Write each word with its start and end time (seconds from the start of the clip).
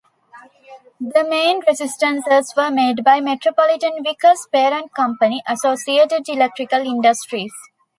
The 0.99 1.23
main 1.23 1.59
resistances 1.67 2.55
were 2.57 2.71
made 2.71 3.03
by 3.03 3.21
Metropolitan-Vickers' 3.21 4.47
parent 4.51 4.95
company, 4.95 5.43
Associated 5.47 6.27
Electrical 6.27 6.79
Industries. 6.79 7.53